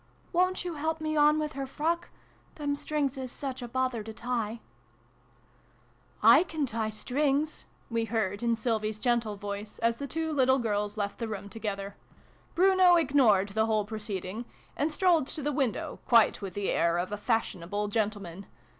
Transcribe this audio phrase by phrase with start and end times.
[0.33, 2.09] "Wo'n't you help me on with her frock?
[2.55, 4.59] Them strings is such a bother to tie!""
[6.23, 10.97] I can tie strings," we heard, in Sylvie's gentle voice, as the two little girls
[10.97, 11.97] left the room together.
[12.55, 14.45] Bruno ignored the whole proceeding,
[14.75, 18.47] and strolled to the window, quite with the air of a fashionable gentleman.